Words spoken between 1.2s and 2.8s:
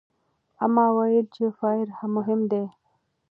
چې فایبر مهم دی.